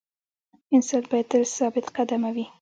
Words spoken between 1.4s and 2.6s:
ثابت قدمه وي.